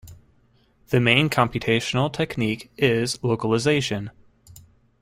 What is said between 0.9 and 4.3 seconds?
main computational technique is localization.